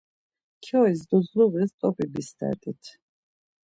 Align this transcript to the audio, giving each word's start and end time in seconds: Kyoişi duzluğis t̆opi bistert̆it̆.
Kyoişi 0.63 1.05
duzluğis 1.09 1.71
t̆opi 1.79 2.05
bistert̆it̆. 2.13 2.83